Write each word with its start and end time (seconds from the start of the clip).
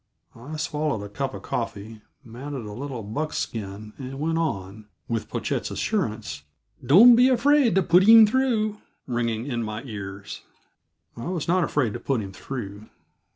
I 0.35 0.57
swallowed 0.57 1.03
a 1.03 1.09
cup 1.09 1.35
of 1.35 1.43
coffee, 1.43 2.01
mounted 2.23 2.65
a 2.65 2.73
little 2.73 3.03
buckskin, 3.03 3.93
and 3.99 4.19
went 4.19 4.39
on, 4.39 4.87
with 5.07 5.29
Pochette's 5.29 5.69
assurance, 5.69 6.41
"Don't 6.83 7.15
be 7.15 7.29
afraid 7.29 7.75
to 7.75 7.83
put 7.83 8.07
heem 8.07 8.25
through," 8.25 8.77
ringing 9.05 9.45
in 9.45 9.61
my 9.61 9.83
ears. 9.83 10.41
I 11.15 11.25
was 11.25 11.47
not 11.47 11.63
afraid 11.63 11.93
to 11.93 11.99
put 11.99 12.19
him 12.19 12.31
through. 12.33 12.89